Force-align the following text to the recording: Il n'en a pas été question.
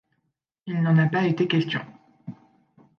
Il 0.65 0.81
n'en 0.81 0.97
a 0.97 1.05
pas 1.05 1.25
été 1.25 1.47
question. 1.47 1.85